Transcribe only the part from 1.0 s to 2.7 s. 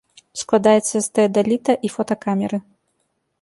з тэадаліта і фотакамеры.